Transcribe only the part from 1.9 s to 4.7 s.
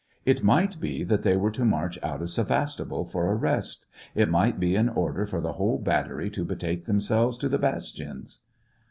out of Se vastopol for a rest, it might